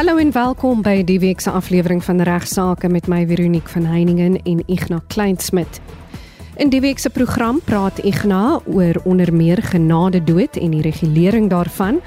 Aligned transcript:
Hallo 0.00 0.16
en 0.16 0.30
welkom 0.32 0.78
by 0.80 1.02
die 1.04 1.18
week 1.20 1.42
se 1.44 1.50
aflewering 1.52 1.98
van 2.00 2.22
Regsake 2.24 2.88
met 2.88 3.04
my 3.12 3.18
Veronique 3.28 3.68
van 3.68 3.84
Heiningen 3.84 4.38
en 4.48 4.62
Ignas 4.64 5.02
Kleinsmid. 5.12 5.80
In 6.56 6.70
die 6.72 6.80
week 6.80 6.98
se 6.98 7.10
program 7.12 7.58
praat 7.66 7.98
Ignas 8.00 8.64
oor 8.64 8.96
onder 9.04 9.28
meer 9.28 9.60
genade 9.60 10.22
dood 10.24 10.56
en 10.56 10.70
die 10.72 10.80
regulering 10.80 11.50
daarvan. 11.52 11.98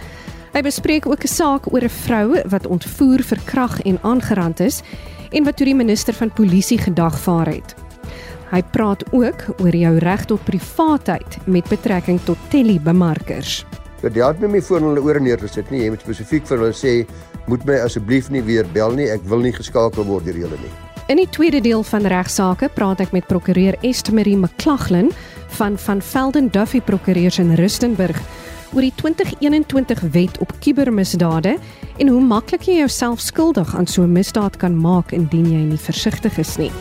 Hy 0.56 0.64
bespreek 0.66 1.06
ook 1.06 1.22
'n 1.22 1.28
saak 1.28 1.70
oor 1.74 1.84
'n 1.84 1.90
vrou 1.90 2.42
wat 2.50 2.66
ontvoer, 2.68 3.22
verkrag 3.22 3.82
en 3.82 4.00
aangerand 4.02 4.60
is 4.60 4.82
en 5.30 5.44
wat 5.44 5.58
toe 5.58 5.66
die 5.66 5.76
minister 5.76 6.14
van 6.14 6.34
polisie 6.34 6.78
gedagvaar 6.78 7.48
het. 7.48 7.76
Hy 8.50 8.64
praat 8.72 9.04
ook 9.14 9.46
oor 9.62 9.76
jou 9.76 9.98
reg 9.98 10.26
tot 10.26 10.44
privaatheid 10.44 11.38
met 11.46 11.70
betrekking 11.70 12.20
tot 12.24 12.38
telebemarkers. 12.50 13.66
Dit 14.02 14.16
help 14.16 14.40
nie 14.40 14.48
om 14.48 14.62
voor 14.62 14.80
hulle 14.80 15.02
oor 15.02 15.22
neer 15.22 15.38
te 15.38 15.48
sit 15.48 15.70
nie. 15.70 15.84
Jy 15.84 15.90
moet 15.90 16.02
spesifiek 16.02 16.48
vir 16.48 16.58
hulle 16.58 16.74
sê, 16.74 17.06
"Moet 17.48 17.66
my 17.66 17.80
asseblief 17.84 18.30
nie 18.30 18.44
weer 18.44 18.66
bel 18.74 18.92
nie. 18.92 19.10
Ek 19.10 19.22
wil 19.24 19.40
nie 19.40 19.54
geskakel 19.54 20.06
word 20.06 20.26
deur 20.26 20.38
julle 20.38 20.58
nie." 20.62 20.72
In 21.08 21.18
die 21.18 21.30
tweede 21.30 21.62
deel 21.62 21.84
van 21.84 22.06
regsaake 22.06 22.70
praat 22.70 23.00
ek 23.00 23.12
met 23.12 23.28
prokureur 23.28 23.76
Estmarie 23.82 24.38
McClaglin 24.38 25.12
van 25.48 25.78
van 25.78 26.02
Velden 26.02 26.52
Duffy 26.52 26.82
Prokureurs 26.82 27.40
in 27.40 27.54
Rustenburg 27.56 28.22
oor 28.74 28.82
die 28.82 28.94
2021 28.96 30.00
wet 30.12 30.38
op 30.38 30.54
kubermisdade 30.60 31.58
en 31.98 32.08
hoe 32.08 32.22
maklik 32.22 32.66
jy 32.66 32.80
jouself 32.82 33.20
skuldig 33.20 33.76
aan 33.76 33.88
so 33.88 34.02
'n 34.02 34.12
misdaad 34.12 34.58
kan 34.58 34.78
maak 34.78 35.12
indien 35.12 35.46
jy 35.52 35.64
nie 35.70 35.78
versigtig 35.78 36.38
is 36.38 36.58
nie. 36.58 36.72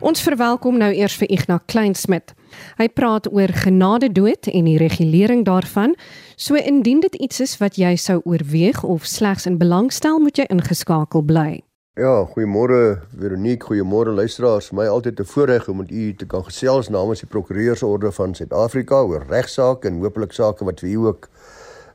Ons 0.00 0.20
verwelkom 0.20 0.76
nou 0.78 0.92
eers 0.92 1.14
vir 1.16 1.30
Ignas 1.30 1.60
Kleinsmid. 1.66 2.34
Hy 2.76 2.88
praat 2.88 3.32
oor 3.32 3.48
genade 3.48 4.12
dood 4.12 4.46
en 4.46 4.64
die 4.64 4.78
regulering 4.78 5.44
daarvan. 5.44 5.94
So 6.36 6.54
indien 6.54 7.00
dit 7.00 7.14
iets 7.14 7.40
is 7.40 7.58
wat 7.58 7.76
jy 7.76 7.96
sou 7.96 8.20
oorweeg 8.24 8.82
of 8.82 9.06
slegs 9.06 9.46
in 9.46 9.58
belang 9.58 9.92
stel, 9.92 10.18
moet 10.18 10.38
jy 10.38 10.46
ingeskakel 10.48 11.22
bly. 11.22 11.62
Ja, 11.94 12.24
goeiemôre 12.26 13.04
Veronique, 13.14 13.68
goeiemôre 13.68 14.10
luisteraars. 14.10 14.72
My 14.72 14.86
altyd 14.90 15.20
'n 15.20 15.24
voorreg 15.24 15.68
om 15.68 15.76
met 15.76 15.90
u 15.90 16.14
te 16.14 16.26
kan 16.26 16.44
gesels 16.44 16.88
namens 16.88 17.20
die 17.20 17.28
Prokureursorde 17.28 18.12
van 18.12 18.34
Suid-Afrika 18.34 19.02
oor 19.02 19.24
regsaake 19.28 19.88
en 19.88 20.00
hopelik 20.00 20.32
sake 20.32 20.64
wat 20.64 20.80
vir 20.80 20.88
u 20.90 20.96
ook 21.06 21.28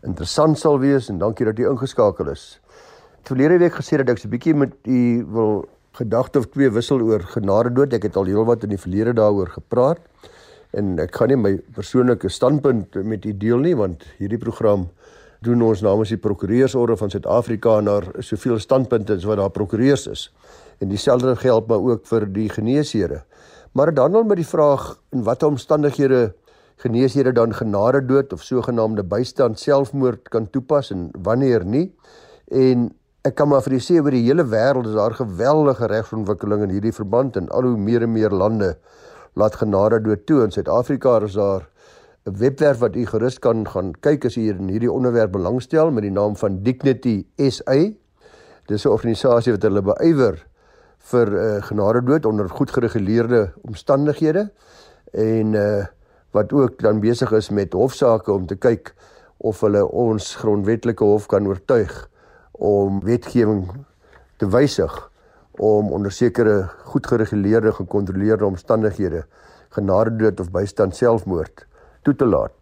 interessant 0.04 0.60
sal 0.60 0.80
wees 0.80 1.10
en 1.10 1.18
dankie 1.18 1.46
dat 1.46 1.60
u 1.60 1.70
ingeskakel 1.70 2.30
is. 2.30 2.62
Verlede 3.24 3.58
week 3.58 3.76
gesê 3.76 3.98
dat 3.98 4.10
ek 4.10 4.24
'n 4.24 4.30
bietjie 4.30 4.56
met 4.56 4.72
u 4.84 5.26
wil 5.28 5.68
gedagte 5.92 6.40
of 6.40 6.46
twee 6.46 6.70
wissel 6.70 7.02
oor 7.02 7.20
genade 7.20 7.72
dood. 7.74 7.94
Ek 7.94 8.04
het 8.04 8.16
al 8.16 8.26
heelwat 8.26 8.64
in 8.64 8.70
die 8.70 8.80
verlede 8.80 9.14
daaroor 9.14 9.48
gepraat. 9.48 10.00
En 10.78 11.00
ek 11.02 11.16
gaan 11.18 11.32
nie 11.32 11.38
my 11.40 11.52
persoonlike 11.74 12.30
standpunt 12.30 12.98
met 13.04 13.26
u 13.26 13.34
deel 13.38 13.64
nie 13.64 13.76
want 13.78 14.04
hierdie 14.20 14.42
program 14.42 14.90
doen 15.46 15.62
ons 15.64 15.82
namens 15.82 16.12
die 16.12 16.20
prokureursorde 16.20 16.98
van 17.00 17.10
Suid-Afrika 17.14 17.80
na 17.82 18.00
soveel 18.26 18.60
standpunte 18.60 19.16
as 19.16 19.26
wat 19.26 19.40
daar 19.40 19.54
prokureurs 19.56 20.06
is. 20.12 20.28
En 20.80 20.92
dieselfde 20.92 21.36
geld 21.40 21.68
maar 21.68 21.82
ook 21.82 22.06
vir 22.08 22.28
die 22.36 22.50
geneesere. 22.52 23.24
Maar 23.74 23.94
dan 23.94 24.12
dan 24.12 24.28
met 24.28 24.38
die 24.38 24.48
vraag 24.48 24.94
in 25.16 25.24
watter 25.24 25.48
omstandighede 25.48 26.34
geneesere 26.84 27.32
dan 27.34 27.54
genade 27.54 28.06
dood 28.06 28.34
of 28.34 28.44
sogenaamde 28.44 29.04
bystand 29.04 29.60
selfmoord 29.60 30.30
kan 30.30 30.50
toepas 30.50 30.92
en 30.92 31.10
wanneer 31.24 31.66
nie. 31.66 31.90
En 32.48 32.90
Ek 33.28 33.34
kan 33.36 33.50
maar 33.52 33.60
vir 33.60 33.74
julle 33.76 33.84
sê 33.84 33.98
oor 34.00 34.16
die 34.16 34.22
hele 34.24 34.46
wêreld 34.48 34.86
is 34.88 34.94
daar 34.96 35.12
geweldige 35.12 35.90
regsontwikkeling 35.92 36.62
in 36.64 36.72
hierdie 36.72 36.94
verband 36.96 37.36
en 37.36 37.50
al 37.52 37.66
hoe 37.68 37.76
meer 37.76 38.06
en 38.06 38.14
meer 38.14 38.32
lande 38.32 38.70
laat 39.34 39.56
genade 39.56 40.02
dood 40.02 40.26
toe. 40.26 40.44
In 40.44 40.52
Suid-Afrika 40.52 41.20
is 41.24 41.34
daar 41.34 41.70
'n 42.26 42.38
webwerf 42.38 42.80
wat 42.80 42.96
u 42.96 43.06
gerus 43.06 43.40
kan 43.40 43.68
gaan 43.68 43.94
kyk 44.00 44.26
as 44.26 44.36
u 44.38 44.50
in 44.50 44.68
hierdie 44.68 44.92
onderwerp 44.92 45.32
belangstel 45.32 45.92
met 45.92 46.04
die 46.04 46.12
naam 46.12 46.36
van 46.36 46.64
Dignity 46.64 47.26
SA. 47.38 47.92
Dis 48.66 48.86
'n 48.86 48.90
organisasie 48.90 49.52
wat 49.52 49.62
hulle 49.62 49.82
beywer 49.82 50.46
vir 50.98 51.28
uh, 51.34 51.64
genade 51.64 52.04
dood 52.04 52.26
onder 52.26 52.50
goed 52.50 52.72
gereguleerde 52.72 53.54
omstandighede 53.62 54.52
en 55.12 55.54
uh, 55.54 55.86
wat 56.32 56.54
ook 56.54 56.80
dan 56.80 57.00
besig 57.00 57.32
is 57.32 57.50
met 57.50 57.74
hofsaake 57.74 58.32
om 58.32 58.46
te 58.46 58.56
kyk 58.56 58.94
of 59.38 59.62
hulle 59.62 59.86
ons 59.88 60.36
grondwetlike 60.36 61.04
hof 61.04 61.26
kan 61.26 61.48
oortuig 61.48 62.10
om 62.52 63.00
wetgewing 63.04 63.70
te 64.38 64.50
wysig 64.50 65.09
om 65.60 65.92
onder 65.92 66.12
sekere 66.12 66.70
goed 66.88 67.08
gereguleerde 67.08 67.72
gekontroleerde 67.76 68.46
omstandighede 68.46 69.26
genade 69.76 70.16
dood 70.16 70.40
of 70.40 70.52
bystand 70.52 70.96
selfmoord 70.96 71.66
toe 72.02 72.16
te 72.16 72.26
laat. 72.26 72.56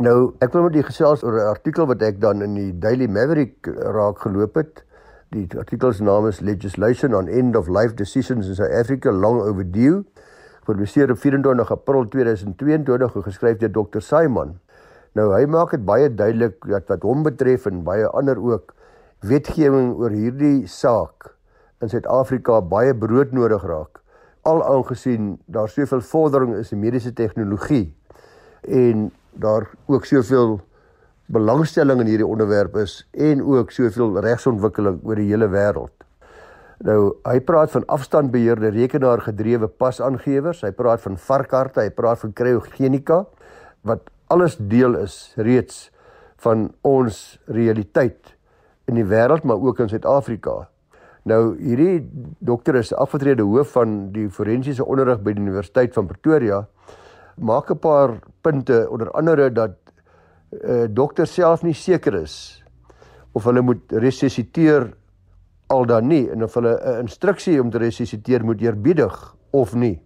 Nou, 0.00 0.32
ek 0.40 0.54
wil 0.54 0.68
met 0.68 0.76
u 0.76 0.82
gesels 0.86 1.24
oor 1.24 1.36
'n 1.36 1.48
artikel 1.52 1.86
wat 1.86 2.02
ek 2.02 2.20
dan 2.20 2.42
in 2.42 2.54
die 2.54 2.78
Daily 2.78 3.06
Maverick 3.06 3.66
raak 3.66 4.18
geloop 4.18 4.54
het. 4.54 4.84
Die 5.32 5.48
artikel 5.58 5.92
se 5.92 6.02
naam 6.02 6.26
is 6.28 6.40
Legislation 6.40 7.14
on 7.14 7.28
End 7.28 7.56
of 7.56 7.68
Life 7.68 7.94
Decisions 7.94 8.48
in 8.48 8.54
South 8.54 8.72
Africa 8.72 9.12
Long 9.12 9.40
Overdue. 9.40 10.04
Gepubliseer 10.60 11.10
op 11.10 11.18
24 11.18 11.70
April 11.70 12.08
2022 12.08 13.14
en 13.16 13.22
geskryf 13.22 13.58
deur 13.58 13.72
Dr. 13.72 14.00
Simon. 14.00 14.58
Nou, 15.12 15.32
hy 15.34 15.44
maak 15.46 15.70
dit 15.70 15.84
baie 15.84 16.14
duidelik 16.14 16.64
dat 16.68 16.88
wat 16.88 17.02
hom 17.02 17.22
betref 17.22 17.66
en 17.66 17.82
baie 17.84 18.06
ander 18.06 18.38
ook 18.38 18.74
wetgewing 19.20 19.94
oor 19.94 20.10
hierdie 20.10 20.66
saak 20.66 21.31
in 21.82 21.90
Suid-Afrika 21.90 22.60
baie 22.62 22.94
broodnodig 22.94 23.66
raak 23.66 24.02
al 24.42 24.62
aangesien 24.66 25.36
daar 25.46 25.68
soveel 25.70 26.00
vordering 26.00 26.54
is 26.58 26.72
in 26.72 26.80
mediese 26.82 27.12
tegnologie 27.12 27.94
en 28.62 29.10
daar 29.32 29.68
ook 29.86 30.04
soveel 30.04 30.60
belangstelling 31.32 32.00
in 32.02 32.10
hierdie 32.10 32.26
onderwerp 32.26 32.76
is 32.82 33.02
en 33.10 33.42
ook 33.42 33.70
soveel 33.70 34.18
regsontwikkeling 34.20 34.98
oor 35.06 35.16
die 35.16 35.28
hele 35.30 35.48
wêreld. 35.48 35.94
Nou, 36.82 37.14
hy 37.22 37.38
praat 37.46 37.70
van 37.70 37.86
afstandbeheerde 37.86 38.72
rekenaargedrewe 38.74 39.68
pasaangewers, 39.70 40.64
hy 40.66 40.72
praat 40.74 41.00
van 41.04 41.16
varkharte, 41.16 41.84
hy 41.84 41.92
praat 41.94 42.18
van 42.24 42.34
kryogenika 42.34 43.22
wat 43.86 44.10
alles 44.34 44.58
deel 44.58 44.98
is 44.98 45.32
reeds 45.38 45.86
van 46.42 46.72
ons 46.82 47.38
realiteit 47.46 48.34
in 48.90 48.98
die 48.98 49.06
wêreld 49.06 49.46
maar 49.46 49.62
ook 49.62 49.84
in 49.86 49.92
Suid-Afrika. 49.92 50.71
Nou 51.22 51.54
hierdie 51.54 52.00
dokter 52.42 52.80
is 52.80 52.90
afgetrede 52.98 53.44
hoof 53.46 53.76
van 53.76 54.10
die 54.14 54.26
forensiese 54.30 54.84
onderrig 54.84 55.20
by 55.22 55.36
die 55.36 55.42
Universiteit 55.44 55.94
van 55.94 56.08
Pretoria 56.10 56.64
maak 57.38 57.70
'n 57.70 57.78
paar 57.78 58.18
punte 58.42 58.86
onder 58.90 59.10
andere 59.10 59.50
dat 59.50 59.76
uh, 60.50 60.84
dokter 60.90 61.26
self 61.26 61.62
nie 61.62 61.74
seker 61.74 62.14
is 62.14 62.64
of 63.32 63.44
hulle 63.44 63.62
moet 63.62 63.92
resusciteer 63.92 64.92
al 65.72 65.86
dan 65.86 66.08
nie 66.08 66.28
en 66.30 66.42
of 66.42 66.54
hulle 66.54 66.74
'n 66.74 67.06
instruksie 67.06 67.60
om 67.60 67.70
te 67.70 67.78
resusciteer 67.78 68.44
moet 68.44 68.60
eerbiedig 68.60 69.34
of 69.50 69.74
nie. 69.74 70.02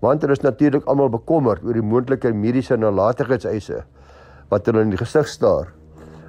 Want 0.00 0.20
hulle 0.20 0.32
is 0.32 0.44
natuurlik 0.44 0.84
almal 0.84 1.08
bekommerd 1.08 1.64
oor 1.64 1.72
die 1.72 1.82
moontlike 1.82 2.32
mediese 2.32 2.76
nalatigheidseise 2.76 3.84
wat 4.48 4.66
hulle 4.66 4.82
in 4.82 4.90
die 4.90 4.98
gesig 4.98 5.28
staar. 5.28 5.72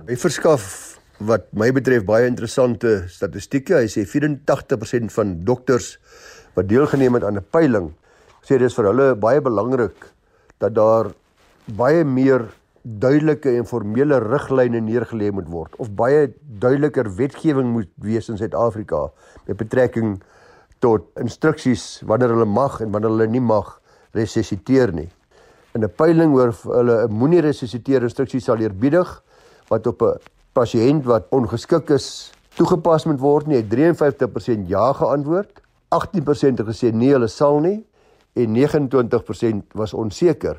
Hy 0.08 0.16
verskaf 0.16 0.93
wat 1.28 1.48
my 1.54 1.72
betref 1.72 2.06
baie 2.06 2.28
interessante 2.28 3.08
statistieke. 3.08 3.78
Hy 3.80 3.88
sê 3.88 4.06
84% 4.06 5.12
van 5.16 5.36
dokters 5.46 5.98
wat 6.56 6.68
deelgeneem 6.70 7.16
het 7.16 7.24
aan 7.24 7.38
'n 7.38 7.46
peiling 7.52 7.94
sê 8.44 8.60
dis 8.60 8.76
vir 8.76 8.90
hulle 8.92 9.16
baie 9.16 9.42
belangrik 9.42 10.10
dat 10.60 10.76
daar 10.76 11.12
baie 11.80 12.04
meer 12.04 12.50
duidelike 12.84 13.54
en 13.56 13.66
formele 13.66 14.20
riglyne 14.20 14.82
neergelê 14.84 15.32
moet 15.32 15.48
word 15.48 15.76
of 15.80 15.94
baie 15.96 16.28
duideliker 16.44 17.08
wetgewing 17.16 17.72
moet 17.72 17.90
wees 18.04 18.28
in 18.30 18.38
Suid-Afrika 18.38 19.06
met 19.48 19.58
betrekking 19.58 20.18
tot 20.84 21.08
instruksies 21.24 22.04
wanneer 22.04 22.36
hulle 22.36 22.50
mag 22.50 22.82
en 22.84 22.92
wanneer 22.92 23.16
hulle 23.16 23.30
nie 23.32 23.44
mag 23.44 23.80
resusciteer 24.14 24.92
nie. 24.92 25.10
In 25.74 25.84
'n 25.84 25.90
peiling 25.90 26.36
oor 26.36 26.52
hulle 26.52 27.08
moenie 27.08 27.42
resusciteer 27.42 28.04
instruksies 28.04 28.44
sal 28.44 28.60
eerbiedig 28.60 29.24
wat 29.70 29.88
op 29.88 30.02
'n 30.02 30.20
pasiënt 30.54 31.06
wat 31.10 31.32
ongeskik 31.34 31.90
is 31.96 32.32
toegepas 32.58 33.08
moet 33.10 33.20
word 33.22 33.50
nie, 33.50 33.58
het 33.62 33.72
53% 33.74 34.68
ja 34.70 34.92
geantwoord. 34.94 35.62
18% 35.94 36.62
het 36.62 36.68
gesê 36.68 36.92
nee, 36.94 37.14
hulle 37.14 37.30
sal 37.30 37.60
nie 37.62 37.80
en 38.38 38.56
29% 38.58 39.76
was 39.78 39.94
onseker. 39.94 40.58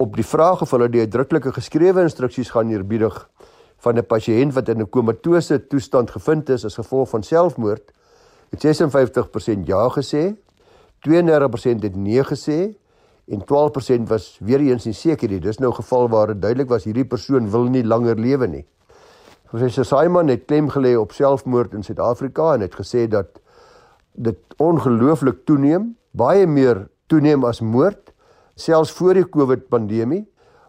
Op 0.00 0.14
die 0.16 0.26
vraag 0.26 0.62
of 0.62 0.70
hulle 0.74 0.88
die 0.90 1.02
uitdruklike 1.02 1.52
geskrewe 1.54 2.02
instruksies 2.06 2.50
gaan 2.54 2.70
eerbiedig 2.70 3.16
van 3.82 3.98
'n 3.98 4.06
pasiënt 4.06 4.54
wat 4.54 4.68
in 4.68 4.82
'n 4.82 4.90
komatose 4.90 5.66
toestand 5.66 6.10
gevind 6.10 6.48
is 6.48 6.64
as 6.64 6.74
gevolg 6.74 7.08
van 7.08 7.22
selfmoord, 7.22 7.92
het 8.50 8.60
56% 8.60 9.66
ja 9.66 9.88
gesê, 9.88 10.34
32% 11.00 11.82
het 11.82 11.96
nee 11.96 12.22
gesê 12.24 12.74
en 13.28 13.44
12% 13.44 14.08
was 14.08 14.38
weer 14.40 14.60
eens 14.60 14.84
nie 14.84 14.94
seker 14.94 15.28
nie. 15.28 15.40
Dis 15.40 15.58
nou 15.58 15.70
'n 15.70 15.82
geval 15.82 16.08
waar 16.08 16.26
dit 16.26 16.42
duidelik 16.42 16.68
was 16.68 16.84
hierdie 16.84 17.04
persoon 17.04 17.50
wil 17.50 17.64
nie 17.64 17.84
langer 17.84 18.18
lewe 18.18 18.46
nie. 18.46 18.66
Professor 19.50 19.82
Simon 19.82 20.28
het 20.30 20.44
klem 20.46 20.68
gelê 20.70 20.92
op 20.94 21.10
selfmoord 21.10 21.72
in 21.74 21.82
Suid-Afrika 21.82 22.52
en 22.54 22.62
het 22.62 22.74
gesê 22.78 23.08
dat 23.10 23.40
dit 24.14 24.38
ongelooflik 24.62 25.40
toeneem, 25.44 25.88
baie 26.14 26.46
meer 26.46 26.84
toeneem 27.10 27.42
as 27.48 27.58
moord, 27.58 28.12
selfs 28.54 28.92
voor 28.94 29.18
die 29.18 29.26
COVID 29.26 29.66
pandemie, 29.72 30.22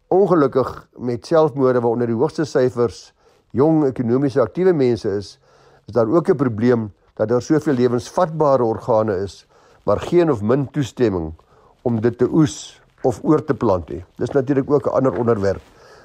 ongelukkig 0.10 0.72
met 0.98 1.30
selfmoorde 1.30 1.84
waaronder 1.84 2.10
die 2.10 2.18
hoogste 2.18 2.48
syfers 2.50 3.12
jong 3.54 3.84
ekonomies 3.86 4.40
aktiewe 4.42 4.74
mense 4.74 5.14
is, 5.14 5.38
is 5.86 5.94
daar 5.94 6.10
ook 6.10 6.34
'n 6.34 6.42
probleem 6.42 6.90
dat 7.16 7.30
daar 7.30 7.42
soveel 7.42 7.78
lewensvatbare 7.78 8.64
organe 8.64 9.22
is, 9.22 9.46
maar 9.86 10.00
geen 10.00 10.32
of 10.32 10.42
min 10.42 10.66
toestemming 10.72 11.34
om 11.82 12.02
dit 12.02 12.18
te 12.18 12.26
oes 12.26 12.82
of 13.04 13.20
oor 13.24 13.44
te 13.46 13.54
plant 13.54 13.90
nie. 13.90 14.04
Dis 14.18 14.34
natuurlik 14.34 14.72
ook 14.72 14.88
'n 14.88 14.96
ander 14.98 15.14
onderwerp 15.14 15.62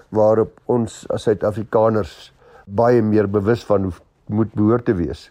waarop 0.09 0.61
ons 0.67 1.09
as 1.09 1.23
Suid-Afrikaners 1.23 2.36
baie 2.67 3.03
meer 3.03 3.29
bewus 3.31 3.65
van 3.65 3.93
moet 4.27 4.55
behoort 4.55 4.85
te 4.85 4.95
wees. 4.95 5.31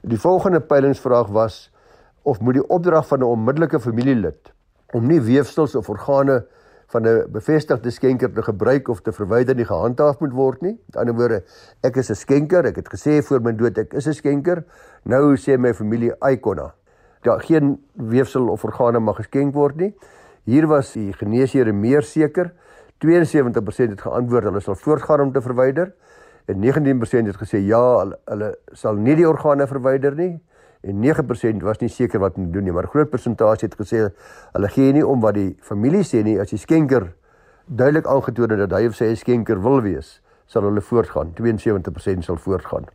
Die 0.00 0.18
volgende 0.18 0.60
peilingsvraag 0.60 1.28
was 1.28 1.68
of 2.22 2.40
moet 2.40 2.56
die 2.56 2.66
opdrag 2.68 3.06
van 3.06 3.20
'n 3.20 3.28
onmiddellike 3.36 3.80
familielid 3.80 4.52
om 4.92 5.06
nie 5.06 5.20
weefsels 5.20 5.74
of 5.74 5.88
organe 5.88 6.44
van 6.86 7.06
'n 7.06 7.26
bevestigde 7.32 7.90
skenker 7.90 8.32
te 8.32 8.42
gebruik 8.42 8.88
of 8.88 9.00
te 9.00 9.12
verwyder 9.12 9.54
nie 9.54 9.64
gehandhaaf 9.64 10.20
moet 10.20 10.32
word 10.32 10.60
nie. 10.60 10.78
Met 10.86 10.96
ander 10.96 11.14
woorde, 11.14 11.42
ek 11.82 11.96
is 11.96 12.10
'n 12.10 12.14
skenker, 12.14 12.66
ek 12.66 12.76
het 12.76 12.88
gesê 12.88 13.22
voor 13.22 13.40
my 13.40 13.52
dood 13.52 13.78
ek 13.78 13.94
is 13.94 14.06
'n 14.06 14.12
skenker. 14.12 14.64
Nou 15.04 15.36
sê 15.36 15.58
my 15.58 15.74
familie 15.74 16.12
Aikona, 16.18 16.74
ja, 17.22 17.38
geen 17.38 17.78
weefsel 17.94 18.48
of 18.48 18.64
organe 18.64 18.98
mag 18.98 19.16
geskenk 19.16 19.54
word 19.54 19.76
nie. 19.76 19.94
Hier 20.44 20.66
was 20.66 20.92
die 20.92 21.12
geneesheere 21.12 21.72
meer 21.72 22.02
seker. 22.02 22.52
72% 22.98 23.90
het 23.90 24.00
geantwoord 24.00 24.44
hulle 24.44 24.60
sal 24.60 24.74
voortgaan 24.74 25.20
om 25.20 25.32
te 25.32 25.40
verwyder 25.40 25.92
en 26.46 26.60
19% 26.60 27.26
het 27.26 27.36
gesê 27.36 27.58
ja, 27.66 27.98
hulle, 27.98 28.16
hulle 28.26 28.54
sal 28.72 28.94
nie 28.96 29.14
die 29.14 29.28
organe 29.28 29.66
verwyder 29.66 30.14
nie 30.14 30.40
en 30.80 31.00
9% 31.04 31.62
was 31.62 31.80
nie 31.80 31.88
seker 31.92 32.20
wat 32.20 32.36
om 32.36 32.50
doen 32.52 32.64
nie, 32.64 32.72
maar 32.72 32.84
'n 32.84 32.94
groot 32.94 33.10
persentasie 33.10 33.68
het 33.68 33.76
gesê 33.76 34.10
hulle 34.52 34.68
gee 34.68 34.92
nie 34.92 35.06
om 35.06 35.20
wat 35.20 35.34
die 35.34 35.56
familie 35.60 36.02
sê 36.02 36.22
nie 36.24 36.40
as 36.40 36.50
die 36.50 36.58
skenker 36.58 37.12
duidelik 37.70 38.06
aangetoon 38.06 38.50
het 38.50 38.58
dat 38.58 38.78
hy 38.78 38.86
of 38.86 38.96
sy 38.96 39.04
'n 39.12 39.16
skenker 39.16 39.60
wil 39.62 39.80
wees, 39.82 40.20
sal 40.46 40.62
hulle 40.62 40.80
voortgaan. 40.80 41.32
72% 41.34 42.24
sal 42.24 42.36
voortgaan. 42.36 42.86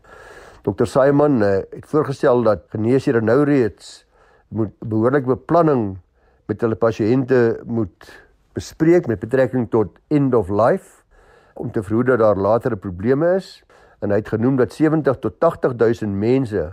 Dr. 0.64 0.86
Simon 0.86 1.42
uh, 1.42 1.62
het 1.72 1.86
voorgestel 1.86 2.44
dat 2.44 2.66
geneesheer 2.70 3.24
nou 3.24 3.44
reeds 3.44 4.06
moet 4.48 4.74
behoorlik 4.80 5.26
beplanning 5.26 5.98
met 6.48 6.62
hulle 6.62 6.76
pasiënte 6.76 7.62
moet 7.66 8.12
bespreek 8.54 9.08
met 9.08 9.20
betrekking 9.20 9.70
tot 9.70 10.00
end 10.08 10.34
of 10.36 10.50
life 10.50 11.04
om 11.56 11.72
te 11.72 11.84
verhoed 11.84 12.12
dat 12.12 12.19
daar 12.19 12.38
latere 12.38 12.75
probleme 12.75 13.36
is 13.36 13.63
en 14.04 14.12
hy 14.12 14.19
het 14.19 14.34
genoem 14.34 14.57
dat 14.60 14.74
70 14.75 15.19
tot 15.24 15.40
80000 15.40 16.12
mense 16.12 16.66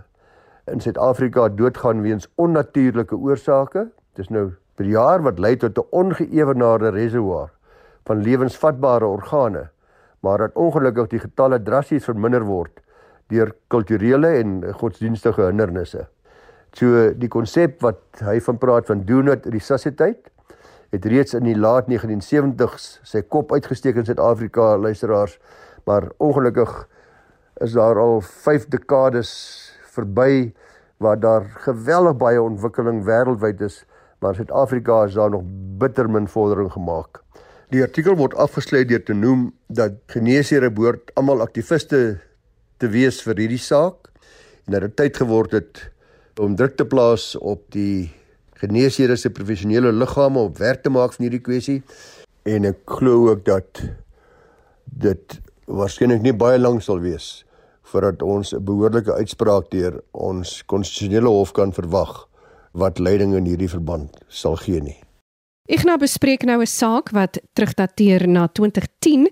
in 0.71 0.81
Suid-Afrika 0.81 1.49
doodgaan 1.49 2.03
weens 2.03 2.29
onnatuurlike 2.35 3.17
oorsake. 3.17 3.89
Dis 4.19 4.29
nou 4.29 4.51
per 4.79 4.87
jaar 4.87 5.23
wat 5.23 5.39
lei 5.39 5.57
tot 5.57 5.79
'n 5.79 5.87
ongeëwenaarde 5.91 6.91
reservoir 6.91 7.51
van 8.05 8.23
lewensvatbare 8.23 9.07
organe, 9.07 9.69
maar 10.21 10.39
dat 10.39 10.55
ongelukkig 10.55 11.07
die 11.07 11.19
getalle 11.19 11.63
drasties 11.63 12.05
verminder 12.05 12.45
word 12.45 12.81
deur 13.29 13.55
kulturele 13.69 14.27
en 14.27 14.73
godsdienstige 14.75 15.43
hindernisse. 15.43 16.07
So 16.73 17.13
die 17.15 17.29
konsep 17.29 17.81
wat 17.81 18.01
hy 18.25 18.41
van 18.41 18.59
praat 18.59 18.87
van 18.87 19.05
do 19.05 19.23
not 19.23 19.47
resuscitate 19.47 20.32
het 20.93 21.07
reeds 21.09 21.35
in 21.35 21.47
die 21.49 21.57
laat 21.57 21.89
1970s 21.89 22.99
sy 23.09 23.23
kop 23.25 23.53
uitgesteek 23.57 23.97
in 23.97 24.09
Suid-Afrika 24.09 24.75
luisteraars, 24.77 25.39
maar 25.89 26.11
ongelukkig 26.21 26.73
is 27.65 27.73
daar 27.73 27.99
al 28.01 28.21
5 28.21 28.69
dekades 28.75 29.33
verby 29.95 30.53
waar 31.03 31.19
daar 31.21 31.49
geweldig 31.65 32.17
baie 32.21 32.43
ontwikkeling 32.43 33.03
wêreldwyd 33.09 33.65
is, 33.65 33.83
maar 34.21 34.37
Suid-Afrika 34.37 35.03
is 35.09 35.17
daar 35.17 35.33
nog 35.33 35.43
bitter 35.81 36.11
min 36.11 36.29
vordering 36.29 36.71
gemaak. 36.73 37.23
Die 37.73 37.83
artikel 37.83 38.17
word 38.21 38.37
afgesluit 38.37 38.89
deur 38.89 39.03
te 39.03 39.17
noem 39.17 39.49
dat 39.73 39.97
geneesere 40.13 40.71
behoort 40.71 41.11
almal 41.17 41.41
aktiviste 41.41 42.21
te 42.77 42.89
wees 42.93 43.23
vir 43.25 43.41
hierdie 43.41 43.63
saak 43.63 44.11
en 44.67 44.77
dat 44.77 44.85
dit 44.85 44.97
tyd 45.01 45.23
geword 45.25 45.57
het 45.57 45.87
om 46.41 46.57
druk 46.57 46.77
te 46.77 46.85
plaas 46.85 47.33
op 47.41 47.65
die 47.73 48.13
geneesere 48.63 49.17
se 49.19 49.31
professionele 49.35 49.93
liggame 49.93 50.39
op 50.39 50.59
werk 50.63 50.83
te 50.83 50.91
maak 50.91 51.15
van 51.17 51.27
hierdie 51.27 51.43
kwessie 51.43 51.81
en 52.49 52.69
ek 52.71 52.83
glo 52.99 53.31
ook 53.31 53.45
dat 53.47 53.83
dit 54.85 55.39
waarskynlik 55.67 56.23
nie 56.23 56.35
baie 56.37 56.61
lank 56.61 56.83
sal 56.87 57.03
wees 57.03 57.45
voordat 57.93 58.23
ons 58.23 58.55
'n 58.55 58.65
behoorlike 58.65 59.13
uitspraak 59.13 59.71
deur 59.71 60.01
ons 60.13 60.63
konstitusionele 60.67 61.29
hof 61.29 61.53
kan 61.53 61.73
verwag 61.73 62.29
wat 62.73 62.99
leiding 62.99 63.35
in 63.35 63.45
hierdie 63.45 63.69
verband 63.69 64.17
sal 64.29 64.57
gee 64.57 64.81
nie. 64.81 65.01
Ek 65.69 65.85
nou 65.85 65.99
bespreek 65.99 66.43
nou 66.45 66.61
'n 66.61 66.67
saak 66.67 67.11
wat 67.11 67.39
terugdateer 67.55 68.27
na 68.29 68.49
2010 68.49 69.29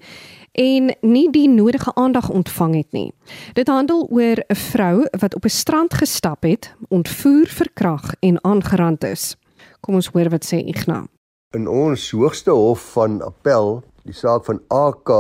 en 0.53 0.95
nie 1.01 1.31
die 1.31 1.49
nodige 1.49 1.95
aandag 1.95 2.29
ontvang 2.29 2.75
het 2.75 2.93
nie. 2.93 3.13
Dit 3.55 3.69
handel 3.69 4.09
oor 4.11 4.37
'n 4.49 4.55
vrou 4.55 5.07
wat 5.21 5.35
op 5.35 5.45
'n 5.45 5.49
strand 5.49 5.95
gestap 5.95 6.43
het, 6.43 6.75
ontvoer, 6.89 7.47
verkrag 7.47 8.15
en 8.21 8.45
aangerand 8.45 9.05
is. 9.05 9.37
Kom 9.81 9.95
ons 9.95 10.11
hoor 10.13 10.29
wat 10.29 10.45
sê 10.45 10.57
Ignas. 10.57 11.07
In 11.55 11.69
ons 11.69 12.11
hoogste 12.11 12.51
hof 12.51 12.93
van 12.93 13.23
appel, 13.23 13.83
die 14.05 14.15
saak 14.15 14.45
van 14.45 14.61
AK 14.69 15.11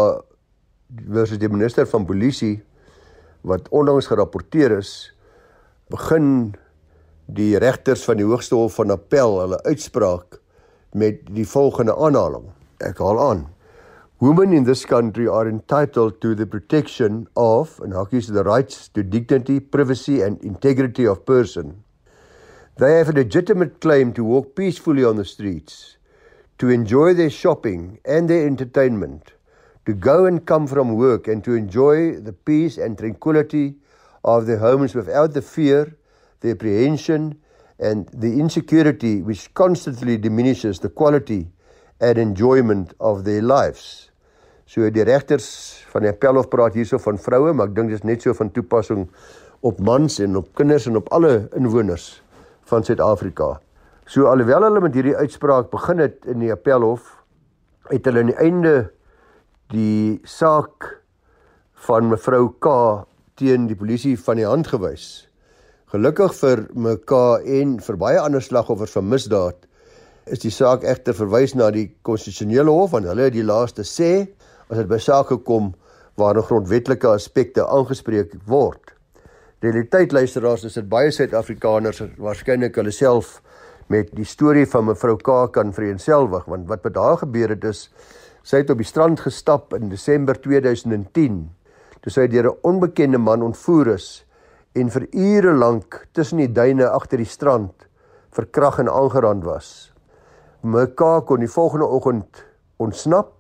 versus 1.11 1.38
die 1.38 1.49
minister 1.49 1.87
van 1.87 2.05
polisie 2.05 2.62
wat 3.41 3.69
onlangs 3.69 4.06
gerapporteer 4.06 4.79
is, 4.79 5.12
begin 5.91 6.55
die 7.35 7.59
regters 7.59 8.05
van 8.05 8.19
die 8.21 8.26
Hoogste 8.26 8.55
Hof 8.59 8.79
van 8.81 8.91
Appel 8.94 9.38
hulle 9.41 9.62
uitspraak 9.62 10.41
met 10.99 11.23
die 11.31 11.47
volgende 11.47 11.94
aanhaling. 11.97 12.49
Ek 12.83 12.99
haal 12.99 13.21
aan. 13.23 13.44
Women 14.21 14.53
in 14.53 14.65
this 14.65 14.85
country 14.85 15.27
are 15.27 15.49
entitled 15.49 16.21
to 16.21 16.35
the 16.35 16.47
protection 16.47 17.27
of 17.37 17.81
and 17.81 17.95
hakkies 17.95 18.31
the 18.31 18.45
rights 18.45 18.89
to 18.89 19.03
dignity, 19.03 19.61
privacy 19.61 20.21
and 20.21 20.39
integrity 20.45 21.07
of 21.07 21.25
person. 21.25 21.85
They 22.77 22.99
have 22.99 23.09
a 23.09 23.13
legitimate 23.13 23.81
claim 23.81 24.13
to 24.13 24.23
walk 24.25 24.55
peacefully 24.55 25.05
on 25.05 25.17
the 25.17 25.25
streets, 25.25 25.97
to 26.59 26.69
enjoy 26.69 27.15
their 27.15 27.31
shopping 27.31 27.99
and 28.05 28.29
their 28.29 28.47
entertainment 28.47 29.33
to 29.87 29.95
go 29.95 30.27
and 30.27 30.47
come 30.47 30.67
from 30.67 30.97
work 30.97 31.27
and 31.27 31.43
to 31.45 31.55
enjoy 31.55 32.13
the 32.21 32.33
peace 32.33 32.77
and 32.77 32.99
tranquility 32.99 33.77
of 34.23 34.47
their 34.47 34.59
homes 34.59 34.95
without 34.95 35.33
the 35.33 35.43
fear, 35.43 35.97
the 36.41 36.51
apprehension, 36.51 37.41
and 37.79 38.09
the 38.13 38.39
insecurity 38.39 39.23
which 39.23 39.53
constantly 39.55 40.19
diminishes 40.19 40.81
the 40.81 40.89
quality 40.89 41.49
and 42.00 42.19
enjoyment 42.19 42.93
of 43.00 43.25
their 43.25 43.43
lives. 43.43 44.10
So 44.71 44.87
die 44.95 45.03
regters 45.03 45.49
van 45.91 46.05
die 46.05 46.12
appelhof 46.12 46.47
praat 46.47 46.77
hierso 46.79 47.00
van 47.03 47.17
vroue, 47.19 47.50
maar 47.59 47.73
ek 47.73 47.75
dink 47.75 47.91
dit 47.91 47.99
is 47.99 48.05
net 48.07 48.23
so 48.23 48.37
van 48.39 48.53
toepassing 48.55 49.09
op 49.67 49.81
mans 49.83 50.21
en 50.23 50.39
op 50.39 50.53
kinders 50.55 50.87
en 50.87 51.00
op 51.00 51.11
alle 51.17 51.49
inwoners 51.59 52.21
van 52.71 52.87
Suid-Afrika. 52.87 53.57
So 54.07 54.31
alhoewel 54.31 54.69
hulle 54.69 54.85
met 54.85 54.95
hierdie 54.95 55.17
uitspraak 55.19 55.73
begin 55.75 56.05
het 56.05 56.23
in 56.31 56.45
die 56.45 56.53
appelhof, 56.55 57.17
het 57.91 58.07
hulle 58.07 58.23
aan 58.23 58.31
die 58.31 58.39
einde 58.39 58.75
die 59.75 60.21
saak 60.23 60.87
van 61.89 62.07
mevrou 62.12 62.45
K 62.62 62.79
teen 63.43 63.67
die 63.67 63.79
polisie 63.79 64.15
van 64.23 64.39
die 64.39 64.47
hand 64.47 64.71
gewys. 64.71 65.27
Gelukkig 65.91 66.37
vir 66.39 66.69
MK 66.79 67.25
en 67.59 67.81
vir 67.83 67.99
baie 67.99 68.23
ander 68.23 68.45
slagoffers 68.45 68.95
van 68.95 69.11
misdaad 69.11 69.67
is 70.31 70.45
die 70.45 70.55
saak 70.55 70.87
egter 70.87 71.17
verwys 71.19 71.57
na 71.59 71.73
die 71.75 71.89
konstitusionele 72.07 72.71
hof 72.71 72.95
en 72.95 73.11
hulle 73.11 73.27
het 73.33 73.35
die 73.35 73.43
laaste 73.43 73.83
sê 73.83 74.29
as 74.71 74.79
dit 74.79 74.89
by 74.89 74.99
sake 74.99 75.37
kom 75.45 75.75
waar 76.17 76.37
'n 76.37 76.43
grondwetlike 76.43 77.09
aspekte 77.09 77.67
aangespreek 77.67 78.35
word. 78.47 78.95
Realiteit 79.61 80.12
luisteraars 80.12 80.65
is 80.65 80.75
dit 80.75 80.89
baie 80.89 81.11
Suid-Afrikaners 81.11 82.03
waarskynlik 82.19 82.77
hulle 82.77 82.93
self 82.93 83.43
met 83.89 84.09
die 84.15 84.25
storie 84.25 84.67
van 84.67 84.85
mevrou 84.85 85.17
K 85.17 85.53
kan 85.53 85.73
vereenselwig 85.73 86.45
want 86.47 86.69
wat 86.69 86.85
met 86.85 86.97
haar 86.97 87.17
gebeur 87.17 87.49
het 87.49 87.65
is 87.65 87.91
Sy 88.41 88.62
het 88.62 88.71
op 88.73 88.79
die 88.81 88.89
strand 88.89 89.21
gestap 89.21 89.75
in 89.77 89.91
Desember 89.93 90.39
2010 90.41 91.43
toe 92.00 92.12
sy 92.12 92.27
deur 92.33 92.49
'n 92.49 92.59
onbekende 92.65 93.19
man 93.19 93.43
ontvoer 93.43 93.95
is 93.95 94.25
en 94.75 94.89
vir 94.89 95.07
ure 95.12 95.53
lank 95.53 96.07
tussen 96.12 96.39
die 96.39 96.53
duine 96.53 96.89
agter 96.89 97.19
die 97.19 97.29
strand 97.29 97.87
verkrag 98.33 98.79
en 98.79 98.89
aangerand 98.89 99.45
was. 99.45 99.93
Meka 100.62 101.21
kon 101.21 101.41
die 101.41 101.53
volgende 101.53 101.87
oggend 101.87 102.45
ontsnap 102.79 103.39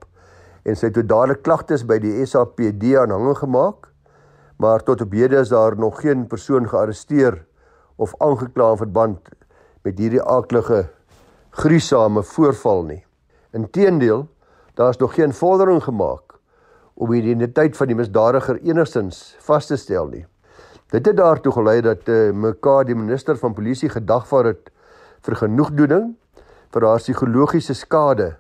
en 0.62 0.76
sy 0.76 0.88
het 0.88 0.96
toe 0.98 1.06
dadelik 1.06 1.42
klagtes 1.42 1.86
by 1.86 1.98
die 2.02 2.26
SAPD 2.26 2.96
aanhangig 3.00 3.38
gemaak, 3.44 3.88
maar 4.60 4.84
tot 4.84 5.00
op 5.00 5.12
hede 5.12 5.40
is 5.40 5.52
daar 5.52 5.78
nog 5.78 6.00
geen 6.00 6.26
persoon 6.26 6.68
gearresteer 6.68 7.44
of 7.96 8.14
aangekla 8.18 8.70
in 8.74 8.82
verband 8.82 9.30
met 9.82 9.98
hierdie 9.98 10.22
aaklige 10.22 10.88
gruisame 11.50 12.22
voorval 12.22 12.84
nie. 12.88 13.02
Inteendeel 13.56 14.28
Daar 14.80 14.88
is 14.88 14.96
nog 14.96 15.14
geen 15.14 15.34
vordering 15.34 15.82
gemaak 15.82 16.38
om 16.94 17.10
die 17.10 17.22
identiteit 17.22 17.76
van 17.76 17.86
die 17.86 17.96
misdadiger 17.96 18.56
enigstens 18.64 19.36
vas 19.44 19.66
te 19.66 19.76
stel 19.76 20.06
nie. 20.08 20.22
Dit 20.88 21.06
het 21.06 21.16
daartoe 21.16 21.52
gelei 21.52 21.80
dat 21.84 22.08
uh, 22.08 22.28
eh, 22.28 22.34
mekaar 22.34 22.84
die 22.88 22.96
minister 22.96 23.36
van 23.36 23.52
polisie 23.52 23.90
gedagvaar 23.92 24.44
het 24.44 24.70
vir 25.20 25.36
genoegdoening 25.36 26.06
vir 26.72 26.86
haar 26.88 27.02
psigologiese 27.02 27.76
skade 27.76 28.30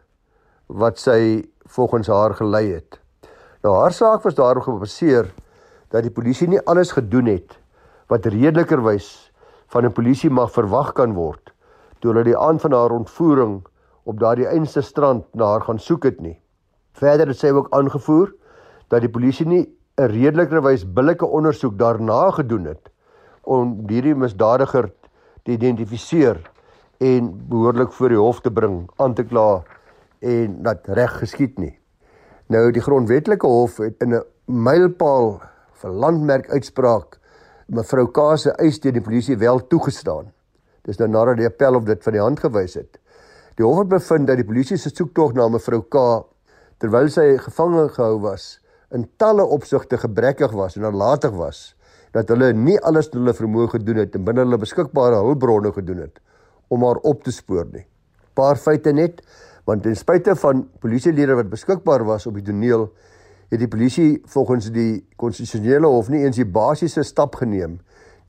wat 0.70 0.98
sy 0.98 1.42
volgens 1.66 2.08
haar 2.08 2.34
gelei 2.38 2.70
het. 2.72 3.00
Nou 3.62 3.74
haar 3.76 3.92
saak 3.92 4.22
was 4.22 4.34
daarop 4.38 4.68
gebaseer 4.68 5.30
dat 5.90 6.06
die 6.06 6.14
polisie 6.14 6.48
nie 6.48 6.62
alles 6.70 6.92
gedoen 6.94 7.26
het 7.26 7.58
wat 8.10 8.26
redelikerwys 8.26 9.32
van 9.70 9.84
'n 9.86 9.92
polisie 9.92 10.30
mag 10.30 10.50
verwag 10.50 10.92
kan 10.92 11.14
word 11.14 11.52
toe 12.00 12.12
hulle 12.12 12.24
die 12.24 12.38
aand 12.38 12.60
van 12.60 12.72
haar 12.72 12.90
ontvoering 12.90 13.66
op 14.04 14.18
daardie 14.18 14.46
einste 14.46 14.80
strand 14.80 15.24
na 15.34 15.44
haar 15.44 15.60
gaan 15.60 15.78
soek 15.78 16.04
het 16.04 16.20
nie. 16.20 16.40
Verder 16.92 17.28
het 17.28 17.38
sy 17.38 17.50
ook 17.50 17.68
aangevoer 17.70 18.32
dat 18.88 19.00
die 19.00 19.10
polisie 19.10 19.46
nie 19.46 19.66
'n 19.98 20.08
redelikerwys 20.08 20.84
billike 20.84 21.26
ondersoek 21.26 21.78
daarna 21.78 22.30
gedoen 22.30 22.64
het 22.64 22.90
om 23.42 23.84
hierdie 23.88 24.14
misdadiger 24.14 24.92
te 25.44 25.52
identifiseer 25.52 26.40
en 26.98 27.48
behoorlik 27.48 27.92
voor 27.92 28.08
die 28.08 28.18
hof 28.18 28.40
te 28.40 28.50
bring, 28.50 28.90
aan 28.96 29.14
te 29.14 29.24
kla 29.24 29.62
en 30.20 30.62
dat 30.62 30.88
reg 30.88 31.18
geskied 31.18 31.58
nie. 31.58 31.74
Nou 32.50 32.70
die 32.74 32.82
grondwetlike 32.82 33.46
hof 33.46 33.78
het 33.78 34.02
in 34.02 34.14
'n 34.14 34.24
mylpaal 34.46 35.40
vir 35.80 35.90
landmerk 35.90 36.50
uitspraak 36.50 37.18
mevrou 37.68 38.06
K 38.10 38.36
se 38.36 38.50
eis 38.50 38.78
teen 38.78 38.92
die 38.92 39.02
polisie 39.02 39.36
wel 39.38 39.66
toegestaan. 39.66 40.32
Dis 40.82 40.98
nou 40.98 41.08
nadat 41.08 41.36
die 41.36 41.46
appel 41.46 41.74
op 41.74 41.86
dit 41.86 42.02
van 42.02 42.12
die 42.12 42.22
hand 42.22 42.40
gewys 42.40 42.74
het. 42.74 42.98
Die 43.56 43.64
hof 43.64 43.78
het 43.78 43.88
bevind 43.88 44.26
dat 44.26 44.36
die 44.36 44.44
polisie 44.44 44.76
se 44.76 44.90
soektog 44.90 45.32
na 45.32 45.48
mevrou 45.48 45.82
K 45.82 46.24
terwyl 46.78 47.08
sy 47.08 47.36
gevange 47.38 47.88
gehou 47.88 48.20
was 48.20 48.60
in 48.90 49.06
talle 49.16 49.44
opsigte 49.44 49.98
gebrekkig 49.98 50.52
was 50.52 50.76
en 50.76 50.82
nalatig 50.82 51.30
was 51.30 51.74
dat 52.14 52.28
hulle 52.32 52.52
nie 52.52 52.78
alles 52.88 53.10
hulle 53.12 53.34
vermoë 53.36 53.68
gedoen 53.76 54.00
het 54.02 54.16
en 54.18 54.24
binne 54.26 54.42
hulle 54.42 54.58
beskikbare 54.58 55.20
hulpbronne 55.22 55.70
gedoen 55.76 56.02
het 56.06 56.18
om 56.68 56.82
haar 56.86 56.98
op 57.06 57.22
te 57.22 57.32
spoor 57.34 57.68
nie. 57.70 57.86
Paar 58.34 58.58
feite 58.58 58.92
net 58.92 59.22
want 59.70 59.86
ten 59.86 59.94
spyte 59.94 60.34
van 60.42 60.64
polisielede 60.82 61.36
wat 61.38 61.50
beskikbaar 61.50 62.02
was 62.08 62.26
op 62.26 62.34
die 62.40 62.46
toneel 62.50 62.88
het 63.50 63.60
die 63.62 63.70
polisie 63.70 64.10
volgens 64.30 64.70
die 64.74 65.02
konstitusionele 65.18 65.86
hof 65.90 66.10
nie 66.10 66.24
eens 66.24 66.38
die 66.38 66.48
basiese 66.58 67.04
stap 67.06 67.38
geneem 67.38 67.78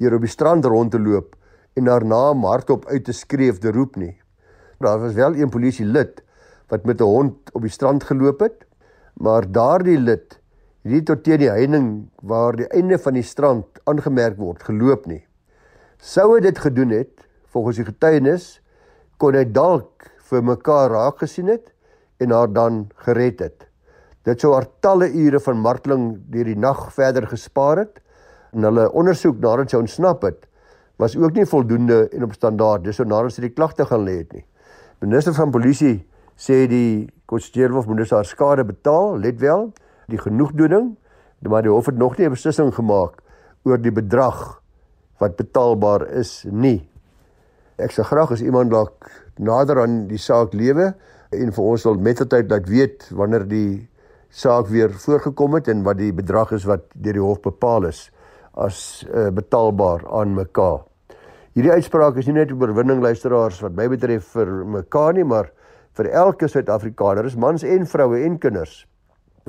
deur 0.02 0.18
op 0.18 0.26
die 0.26 0.34
strand 0.34 0.66
rond 0.70 0.94
te 0.94 1.02
loop 1.02 1.34
en 1.78 1.88
daarna 1.88 2.34
hardop 2.46 2.86
uit 2.90 3.06
te 3.06 3.14
skreef 3.16 3.60
te 3.62 3.72
roep 3.72 3.96
nie. 3.96 4.16
Daar 4.82 5.00
was 5.00 5.14
wel 5.14 5.36
een 5.36 5.50
polisielid 5.50 6.22
wat 6.70 6.86
met 6.86 7.02
'n 7.02 7.04
hond 7.04 7.54
op 7.54 7.62
die 7.62 7.72
strand 7.72 8.04
geloop 8.04 8.40
het, 8.40 8.66
maar 9.14 9.52
daardie 9.52 10.00
lid 10.00 10.20
het 10.20 10.40
nie 10.84 11.04
tot 11.04 11.24
teen 11.24 11.40
die 11.40 11.50
heining 11.50 12.10
waar 12.22 12.56
die 12.56 12.68
einde 12.68 12.98
van 12.98 13.14
die 13.14 13.24
strand 13.24 13.66
aangemerk 13.84 14.38
word 14.38 14.64
geloop 14.64 15.06
nie. 15.06 15.26
Sou 15.98 16.34
hy 16.36 16.42
dit 16.42 16.58
gedoen 16.58 16.90
het, 16.90 17.28
volgens 17.54 17.76
die 17.76 17.86
getuienis, 17.86 18.62
kon 19.18 19.36
hy 19.36 19.46
dalk 19.46 20.10
vir 20.32 20.46
mekaar 20.48 20.90
raak 20.92 21.20
gesien 21.20 21.52
het 21.52 21.74
en 22.24 22.32
haar 22.32 22.52
dan 22.54 22.86
gered 23.06 23.40
het. 23.40 23.68
Dit 24.24 24.42
sou 24.42 24.54
haar 24.54 24.70
talle 24.80 25.10
ure 25.10 25.40
van 25.40 25.60
marteling 25.60 26.06
deur 26.32 26.46
die 26.46 26.56
nag 26.58 26.88
verder 26.96 27.28
gespaar 27.28 27.84
het 27.84 28.00
en 28.54 28.68
hulle 28.68 28.88
ondersoek 28.92 29.40
nadat 29.42 29.74
sy 29.74 29.82
ontsnap 29.82 30.24
het 30.28 30.48
was 31.02 31.16
ook 31.18 31.34
nie 31.34 31.48
voldoende 31.50 32.04
en 32.14 32.24
op 32.28 32.34
standaard 32.38 32.84
dis 32.86 33.00
so 33.00 33.08
nadat 33.08 33.34
sy 33.34 33.48
die 33.48 33.56
klagte 33.56 33.88
gaan 33.90 34.06
lê 34.06 34.20
het 34.20 34.34
nie. 34.36 34.44
Minister 35.02 35.34
van 35.34 35.54
polisie 35.54 35.96
sê 36.38 36.68
die 36.70 37.10
konstitusionele 37.26 37.80
hof 37.80 37.88
moet 37.90 38.12
haar 38.14 38.28
skade 38.28 38.66
betaal, 38.68 39.18
let 39.18 39.40
wel, 39.42 39.72
die 40.14 40.20
genoegdoening, 40.22 40.92
maar 41.50 41.66
die 41.66 41.74
hof 41.74 41.90
het 41.90 41.98
nog 41.98 42.18
nie 42.18 42.28
'n 42.28 42.36
beslissing 42.36 42.70
gemaak 42.74 43.22
oor 43.66 43.78
die 43.78 43.92
bedrag 43.92 44.62
wat 45.20 45.36
betaalbaar 45.38 46.08
is 46.08 46.46
nie. 46.50 46.91
Ek 47.82 47.94
sou 47.96 48.04
graag 48.06 48.36
as 48.36 48.44
iemand 48.46 48.70
dalk 48.70 49.10
nader 49.42 49.80
aan 49.82 50.06
die 50.10 50.20
saak 50.22 50.54
lewe 50.54 50.92
en 51.34 51.54
vir 51.56 51.70
ons 51.74 51.86
wil 51.88 51.98
mettertyd 51.98 52.52
laat 52.52 52.68
weet 52.70 53.08
wanneer 53.18 53.48
die 53.50 53.88
saak 54.30 54.70
weer 54.70 54.94
voorgekom 54.94 55.58
het 55.58 55.70
en 55.72 55.82
wat 55.84 55.98
die 55.98 56.12
bedrag 56.14 56.54
is 56.56 56.68
wat 56.70 56.86
deur 56.94 57.18
die 57.18 57.24
hof 57.24 57.42
bepaal 57.42 57.88
is 57.90 58.10
as 58.54 59.02
uh, 59.08 59.30
betaalbaar 59.34 60.06
aan 60.14 60.36
mekaar. 60.36 60.84
Hierdie 61.56 61.74
uitspraak 61.74 62.20
is 62.22 62.30
nie 62.30 62.38
net 62.38 62.52
oorwinning 62.54 63.02
luisteraars 63.04 63.60
wat 63.64 63.74
my 63.76 63.88
betref 63.92 64.30
vir 64.36 64.52
mekaar 64.78 65.18
nie, 65.18 65.26
maar 65.28 65.50
vir 65.98 66.12
elke 66.16 66.48
Suid-Afrikaner, 66.48 67.26
is 67.28 67.36
mans 67.36 67.66
en 67.68 67.88
vroue 67.88 68.22
en 68.24 68.38
kinders 68.40 68.86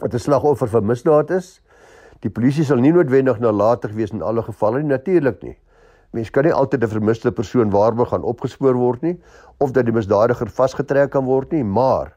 wat 0.00 0.14
'n 0.14 0.18
slagoffer 0.18 0.68
van 0.72 0.86
misdaad 0.86 1.30
is. 1.30 1.60
Die 2.22 2.30
polisie 2.30 2.64
sal 2.64 2.80
nie 2.80 2.92
noodwendig 2.92 3.38
nalatig 3.38 3.92
wees 3.92 4.10
in 4.10 4.22
alle 4.22 4.42
gevalle 4.42 4.82
nie, 4.82 4.88
natuurlik 4.88 5.42
nie. 5.42 5.56
Mens 6.12 6.30
kan 6.30 6.44
nie 6.44 6.52
altyd 6.52 6.84
'n 6.84 6.88
vermiste 6.88 7.32
persoon 7.32 7.70
waarborg 7.70 8.08
gaan 8.08 8.22
opgespoor 8.22 8.74
word 8.74 9.02
nie 9.02 9.20
of 9.58 9.72
dat 9.72 9.84
die 9.84 9.92
misdadiger 9.92 10.48
vasgetrek 10.48 11.10
kan 11.10 11.24
word 11.24 11.52
nie, 11.52 11.64
maar 11.64 12.12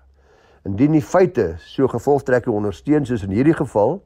indien 0.65 0.91
die 0.91 1.01
feite 1.01 1.55
so 1.59 1.87
gevolgtrekking 1.87 2.55
ondersteun 2.55 3.05
soos 3.05 3.23
in 3.23 3.31
hierdie 3.31 3.53
geval, 3.53 4.01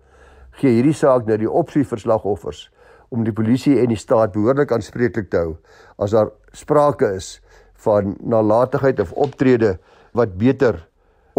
gee 0.51 0.69
hierdie 0.69 0.93
saak 0.93 1.25
nou 1.25 1.38
die 1.38 1.50
opsie 1.50 1.84
vir 1.84 2.00
slagoffers 2.00 2.69
om 3.10 3.24
die 3.24 3.34
polisie 3.34 3.79
en 3.81 3.89
die 3.89 3.98
staat 3.98 4.34
behoorlik 4.36 4.72
aanspreeklik 4.72 5.29
te 5.29 5.38
hou 5.38 5.55
as 5.98 6.12
daar 6.12 6.29
sprake 6.53 7.15
is 7.15 7.39
van 7.86 8.15
nalatigheid 8.22 9.00
of 9.00 9.13
optrede 9.13 9.77
wat 10.13 10.38
beter 10.38 10.77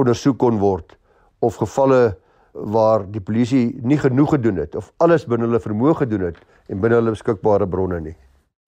ondersoek 0.01 0.39
kon 0.39 0.59
word 0.59 0.97
of 1.41 1.61
gevalle 1.61 2.17
waar 2.53 3.05
die 3.07 3.23
polisie 3.23 3.79
nie 3.87 3.99
genoeg 4.01 4.35
gedoen 4.35 4.59
het 4.65 4.75
of 4.75 4.91
alles 4.99 5.27
binne 5.29 5.47
hulle 5.47 5.63
vermoë 5.63 6.01
gedoen 6.03 6.27
het 6.31 6.41
en 6.69 6.81
binne 6.81 6.99
hulle 6.99 7.15
beskikbare 7.15 7.69
bronne 7.71 8.01
nie. 8.01 8.17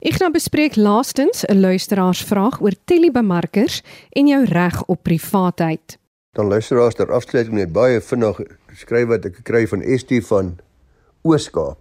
Ek 0.02 0.16
gaan 0.18 0.32
bespreek 0.34 0.74
laastens 0.74 1.44
'n 1.46 1.60
luisteraarsvraag 1.62 2.56
oor 2.60 2.74
telebemarkers 2.90 3.82
en 4.10 4.26
jou 4.26 4.44
reg 4.44 4.84
op 4.84 5.02
privaatheid. 5.02 5.98
Dan 6.34 6.48
luisteraars 6.48 6.94
ter 6.94 7.12
afsluiting 7.12 7.54
net 7.54 7.72
baie 7.72 8.00
vinnig 8.00 8.40
skryf 8.74 9.06
wat 9.08 9.24
ek 9.24 9.44
kry 9.44 9.66
van 9.66 9.98
ST 9.98 10.18
van 10.26 10.58
Ooskaap. 11.22 11.78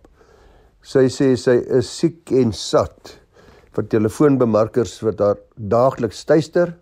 Sy 0.82 1.10
sê 1.10 1.36
sy 1.36 1.56
is 1.80 1.98
siek 1.98 2.32
en 2.32 2.54
sat 2.54 3.18
vir 3.74 3.88
telefoonbemarkers 3.88 5.02
wat 5.02 5.20
haar 5.20 5.38
daagliks 5.58 6.24
tuister. 6.24 6.76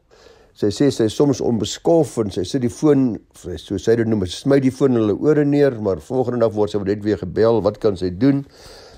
Sy 0.54 0.68
sê 0.68 0.92
sy 0.92 1.04
is 1.04 1.16
soms 1.16 1.40
onbeskof 1.42 2.18
en 2.18 2.32
sy 2.32 2.44
sit 2.44 2.62
die 2.62 2.70
foon, 2.70 3.18
so 3.56 3.78
sy 3.78 3.96
dit 3.96 4.08
noem, 4.08 4.26
sy 4.26 4.44
smy 4.44 4.60
die 4.60 4.72
foon 4.72 4.92
in 4.92 4.98
hulle 4.98 5.16
ore 5.16 5.46
neer, 5.46 5.80
maar 5.80 6.02
volgende 6.04 6.40
dag 6.40 6.52
word 6.52 6.72
sy 6.72 6.84
net 6.84 7.04
weer 7.04 7.18
gebel. 7.18 7.62
Wat 7.62 7.80
kan 7.80 7.96
sy 7.96 8.10
doen? 8.10 8.46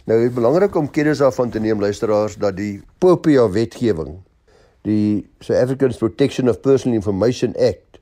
Nou 0.10 0.18
dit 0.18 0.32
is 0.32 0.34
belangrik 0.34 0.76
om 0.76 0.90
kennis 0.90 1.20
daarvan 1.22 1.52
te 1.54 1.60
neem 1.62 1.82
luisteraars 1.82 2.40
dat 2.42 2.56
die 2.58 2.82
POPIA 2.98 3.46
wetgewing, 3.54 4.16
die 4.88 5.28
South 5.40 5.60
African 5.62 5.94
Protection 5.98 6.50
of 6.50 6.62
Personal 6.62 6.98
Information 6.98 7.54
Act, 7.54 8.00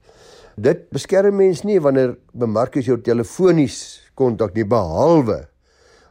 dit 0.55 0.85
beskerm 0.95 1.35
mens 1.41 1.65
nie 1.67 1.79
wanneer 1.83 2.15
bemarkers 2.31 2.87
jou 2.87 2.97
telefonies 3.03 3.99
kontak 4.19 4.55
nie 4.55 4.67
behalwe 4.67 5.41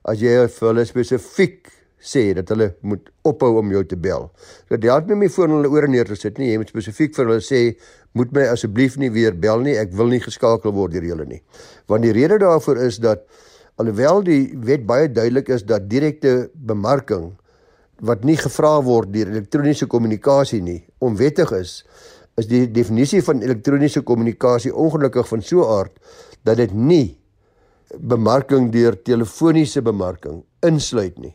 as 0.09 0.21
jy 0.21 0.37
vir 0.45 0.68
hulle 0.71 0.85
spesifiek 0.88 1.73
sê 1.99 2.28
dat 2.37 2.52
hulle 2.52 2.71
moet 2.87 3.09
ophou 3.26 3.59
om 3.59 3.73
jou 3.73 3.83
te 3.88 3.97
bel. 3.99 4.28
Dat 4.71 4.85
jy 4.85 4.92
het 4.92 5.09
my 5.09 5.18
nie 5.25 5.33
voor 5.33 5.50
hulle 5.57 5.73
ore 5.73 5.88
neer 5.90 6.09
te 6.09 6.16
sit 6.16 6.38
nie, 6.38 6.52
jy 6.52 6.61
moet 6.61 6.71
spesifiek 6.73 7.16
vir 7.16 7.33
hulle 7.33 7.45
sê 7.45 7.62
moet 8.16 8.30
my 8.37 8.47
asseblief 8.52 8.97
nie 9.00 9.11
weer 9.12 9.35
bel 9.37 9.64
nie, 9.64 9.76
ek 9.80 9.97
wil 9.97 10.12
nie 10.12 10.21
geskakel 10.23 10.73
word 10.76 10.95
deur 10.95 11.09
julle 11.11 11.26
nie. 11.28 11.42
Want 11.90 12.07
die 12.07 12.14
rede 12.16 12.38
daarvoor 12.45 12.85
is 12.87 13.00
dat 13.02 13.26
Alhoewel 13.78 14.25
die 14.26 14.42
wet 14.66 14.87
baie 14.87 15.06
duidelik 15.06 15.52
is 15.54 15.62
dat 15.62 15.87
direkte 15.90 16.50
bemarking 16.54 17.30
wat 18.02 18.25
nie 18.26 18.37
gevra 18.38 18.78
word 18.82 19.12
deur 19.14 19.30
elektroniese 19.30 19.87
kommunikasie 19.90 20.58
nie 20.62 20.80
onwettig 21.02 21.52
is, 21.54 21.82
is 22.38 22.47
die 22.50 22.66
definisie 22.70 23.23
van 23.26 23.42
elektroniese 23.42 24.02
kommunikasie 24.06 24.75
ongelukkig 24.75 25.28
van 25.30 25.42
so 25.42 25.62
'n 25.62 25.70
aard 25.78 25.94
dat 26.44 26.56
dit 26.56 26.75
nie 26.75 27.18
bemarking 27.94 28.73
deur 28.73 29.02
telefoniese 29.02 29.82
bemarking 29.82 30.42
insluit 30.62 31.18
nie. 31.18 31.35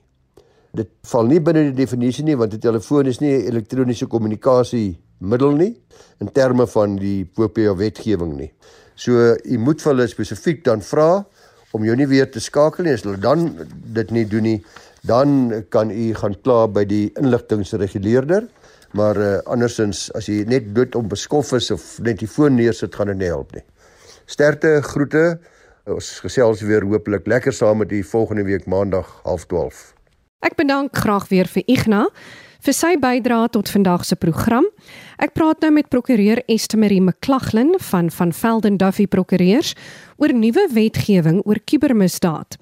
Dit 0.73 0.89
val 1.03 1.25
nie 1.25 1.39
binne 1.39 1.71
die 1.71 1.85
definisie 1.85 2.25
nie 2.25 2.35
want 2.35 2.53
'n 2.53 2.59
telefoon 2.59 3.07
is 3.07 3.19
nie 3.21 3.33
'n 3.38 3.47
elektroniese 3.51 4.07
kommunikasie 4.07 5.00
middel 5.19 5.55
nie 5.55 5.81
in 6.19 6.31
terme 6.31 6.67
van 6.67 6.95
die 6.95 7.25
POPA 7.25 7.75
wetgewing 7.75 8.35
nie. 8.38 8.51
So 8.95 9.35
u 9.43 9.57
moet 9.57 9.81
vir 9.81 9.93
hulle 9.93 10.07
spesifiek 10.07 10.63
dan 10.63 10.81
vra 10.81 11.25
om 11.74 11.86
jou 11.86 11.96
nie 11.98 12.08
weer 12.10 12.30
te 12.32 12.42
skakel 12.44 12.88
nie 12.88 12.96
as 12.96 13.06
hulle 13.06 13.22
dan 13.22 13.50
dit 13.98 14.12
nie 14.15 14.25
doen 14.30 14.46
nie 14.48 14.60
dan 15.03 15.63
kan 15.74 15.92
u 15.92 16.13
gaan 16.15 16.36
kla 16.46 16.68
by 16.72 16.86
die 16.88 17.06
inligtingreguleerder 17.20 18.48
maar 18.94 19.18
uh, 19.18 19.38
andersins 19.50 20.08
as 20.18 20.30
jy 20.30 20.44
net 20.50 20.70
dood 20.75 20.96
om 20.96 21.10
beskof 21.10 21.56
is 21.58 21.72
of 21.74 21.84
net 22.06 22.22
die 22.22 22.30
foon 22.30 22.56
neersit 22.60 22.94
gaan 22.96 23.10
dit 23.10 23.24
nie 23.24 23.32
help 23.32 23.56
nie. 23.58 23.65
Sterkte 24.30 24.77
groete. 24.86 25.24
Ons 25.89 26.13
gesels 26.24 26.62
weer 26.63 26.86
hopelik 26.88 27.25
lekker 27.27 27.51
saam 27.51 27.82
met 27.84 27.92
u 27.92 28.03
volgende 28.08 28.46
week 28.48 28.70
maandag 28.72 29.10
12:30 29.25 29.92
ek 30.44 30.56
bedank 30.60 30.96
graag 30.96 31.27
weer 31.32 31.48
vir 31.48 31.63
Igna 31.72 32.06
vir 32.63 32.75
sy 32.75 32.93
bydrae 33.00 33.50
tot 33.51 33.67
vandag 33.72 34.05
se 34.08 34.15
program. 34.15 34.65
Ek 35.20 35.34
praat 35.36 35.63
nou 35.63 35.72
met 35.75 35.89
prokureur 35.91 36.39
Estemerie 36.51 37.01
McClaglin 37.03 37.74
van 37.91 38.12
van 38.12 38.32
Velden 38.32 38.77
Duffy 38.79 39.08
Prokureurs 39.08 39.74
oor 40.17 40.32
nuwe 40.34 40.70
wetgewing 40.72 41.41
oor 41.43 41.60
kubermisdaad. 41.60 42.55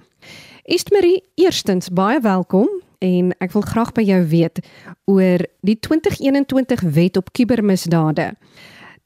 Estemerie, 0.65 1.21
eerstens 1.37 1.91
baie 1.93 2.19
welkom 2.21 2.69
en 3.01 3.31
ek 3.41 3.53
wil 3.53 3.65
graag 3.65 3.93
by 3.97 4.05
jou 4.05 4.19
weet 4.33 4.61
oor 5.09 5.45
die 5.65 5.77
2021 5.77 6.85
wet 6.97 7.17
op 7.17 7.33
kubermisdade. 7.37 8.31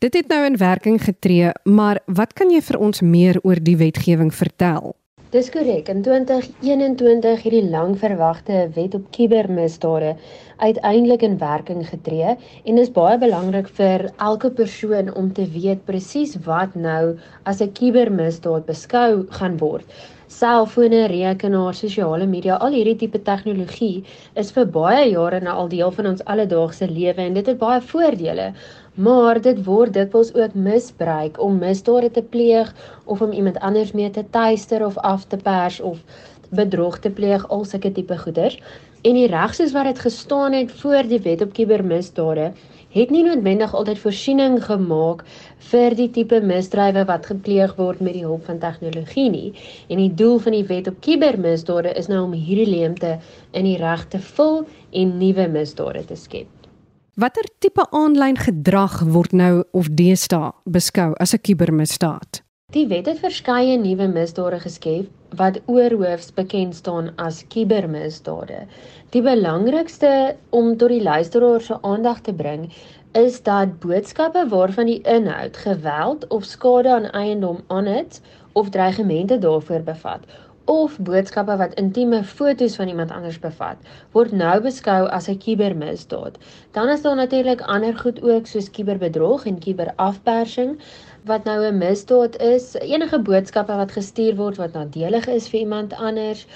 Dit 0.03 0.15
het 0.15 0.27
nou 0.31 0.43
in 0.47 0.59
werking 0.59 0.99
getree, 1.03 1.51
maar 1.63 1.99
wat 2.07 2.35
kan 2.35 2.51
jy 2.51 2.61
vir 2.61 2.79
ons 2.79 3.01
meer 3.01 3.39
oor 3.43 3.59
die 3.59 3.77
wetgewing 3.79 4.31
vertel? 4.35 4.95
Dis 5.35 5.49
korrek. 5.51 5.89
In 5.91 6.01
2021 6.01 7.41
het 7.43 7.51
die 7.51 7.69
langverwagte 7.69 8.69
wet 8.75 8.93
op 8.95 9.09
kubermisdade 9.11 10.13
uiteindelik 10.63 11.25
in 11.27 11.35
werking 11.41 11.81
getree 11.89 12.37
en 12.63 12.79
is 12.79 12.91
baie 12.95 13.17
belangrik 13.19 13.67
vir 13.79 14.05
elke 14.29 14.53
persoon 14.59 15.11
om 15.19 15.27
te 15.35 15.43
weet 15.57 15.83
presies 15.89 16.37
wat 16.45 16.77
nou 16.87 17.17
as 17.43 17.59
'n 17.59 17.73
kubermisdaad 17.81 18.63
beskou 18.65 19.25
gaan 19.39 19.57
word. 19.57 19.83
Selfone, 20.27 21.05
rekenaars, 21.07 21.79
sosiale 21.79 22.25
media, 22.25 22.55
al 22.55 22.71
hierdie 22.71 22.95
tipe 22.95 23.19
tegnologie 23.19 24.03
is 24.35 24.51
vir 24.51 24.65
baie 24.65 25.11
jare 25.11 25.41
nou 25.41 25.53
al 25.53 25.67
deel 25.67 25.91
van 25.91 26.07
ons 26.13 26.23
alledaagse 26.25 26.87
lewe 26.87 27.21
en 27.21 27.33
dit 27.33 27.45
het 27.45 27.57
baie 27.57 27.81
voordele 27.81 28.53
maar 28.95 29.41
dit 29.41 29.63
word 29.65 29.93
dikwels 29.93 30.33
ook 30.33 30.53
misbruik 30.53 31.39
om 31.41 31.57
misdade 31.59 32.11
te 32.11 32.21
pleeg 32.23 32.71
of 33.03 33.21
om 33.21 33.31
iemand 33.31 33.59
anders 33.59 33.91
mee 33.91 34.09
te 34.09 34.23
tuister 34.29 34.85
of 34.85 34.97
af 34.97 35.25
te 35.25 35.37
pers 35.37 35.79
of 35.79 35.99
bedrog 36.49 36.99
te 36.99 37.09
pleeg 37.09 37.47
al 37.49 37.65
sulke 37.65 37.91
tipe 37.91 38.17
goeders. 38.17 38.55
En 39.03 39.13
die 39.19 39.27
reg 39.27 39.53
soos 39.55 39.75
wat 39.75 39.89
dit 39.91 39.99
gestaan 39.99 40.53
het 40.53 40.71
voor 40.71 41.03
die 41.11 41.19
wet 41.19 41.41
op 41.41 41.53
kubermisdade 41.53 42.53
het 42.95 43.11
nie 43.11 43.25
noodwendig 43.25 43.73
altyd 43.75 43.99
voorsiening 43.99 44.61
gemaak 44.63 45.25
vir 45.71 45.95
die 45.99 46.07
tipe 46.15 46.39
misdrywe 46.39 47.03
wat 47.09 47.27
gepleeg 47.27 47.75
word 47.75 47.99
met 47.99 48.15
die 48.15 48.23
hulp 48.23 48.47
van 48.47 48.61
tegnologie 48.63 49.27
nie. 49.29 49.51
En 49.91 49.99
die 49.99 50.13
doel 50.13 50.39
van 50.39 50.55
die 50.55 50.63
wet 50.71 50.87
op 50.87 51.01
kubermisdade 51.03 51.91
is 51.99 52.07
nou 52.07 52.23
om 52.23 52.37
hierdie 52.39 52.69
leemte 52.71 53.17
in 53.51 53.67
die 53.67 53.77
reg 53.83 54.07
te 54.07 54.23
vul 54.35 54.61
en 54.95 55.17
nuwe 55.19 55.49
misdade 55.51 56.05
te 56.07 56.15
skep 56.15 56.54
Watter 57.15 57.47
tipe 57.63 57.83
aanlyn 57.95 58.35
gedrag 58.35 58.97
word 59.07 59.31
nou 59.39 59.61
of 59.79 59.85
deesdae 59.99 60.49
beskou 60.67 61.13
as 61.23 61.31
'n 61.33 61.39
kubermisdaad? 61.47 62.41
Die 62.75 62.87
wet 62.91 63.05
het 63.07 63.21
verskeie 63.23 63.77
nuwe 63.79 64.07
misdade 64.11 64.59
geskep 64.59 65.37
wat 65.41 65.61
oorhoofs 65.65 66.33
bekend 66.39 66.75
staan 66.75 67.07
as 67.15 67.37
kubermisdade. 67.47 68.59
Die 69.15 69.21
belangrikste 69.21 70.35
om 70.49 70.75
tot 70.77 70.89
die 70.89 71.03
luisteraar 71.03 71.61
se 71.61 71.77
aandag 71.81 72.19
te 72.19 72.33
bring 72.33 72.67
is 73.13 73.39
dat 73.43 73.79
boodskappe 73.79 74.47
waarvan 74.49 74.91
die 74.91 75.01
inhoud 75.01 75.57
geweld 75.57 76.27
of 76.27 76.43
skade 76.43 76.89
aan 76.89 77.09
eiendom 77.11 77.63
aan 77.67 77.85
het 77.85 78.21
of 78.51 78.69
dreigemente 78.69 79.37
daarvoor 79.37 79.87
bevat 79.87 80.27
of 80.65 80.97
boodskappe 80.99 81.57
wat 81.57 81.73
intieme 81.79 82.23
foto's 82.23 82.75
van 82.75 82.87
iemand 82.87 83.11
anders 83.11 83.39
bevat, 83.39 83.77
word 84.11 84.31
nou 84.31 84.61
beskou 84.61 85.07
as 85.07 85.27
'n 85.29 85.37
kubermisdaad. 85.37 86.37
Dan 86.71 86.89
is 86.89 87.01
daar 87.01 87.15
natuurlik 87.15 87.61
ander 87.61 87.97
goed 87.97 88.21
ook 88.23 88.47
soos 88.47 88.71
kuberbedrog 88.71 89.45
en 89.45 89.59
kuberafpersing 89.59 90.79
wat 91.25 91.43
nou 91.43 91.65
'n 91.65 91.77
misdaad 91.77 92.41
is. 92.41 92.73
Enige 92.73 93.19
boodskappe 93.19 93.75
wat 93.75 93.91
gestuur 93.91 94.35
word 94.35 94.57
wat 94.57 94.73
nadelig 94.73 95.27
is 95.27 95.49
vir 95.49 95.59
iemand 95.59 95.93
anders 95.93 96.47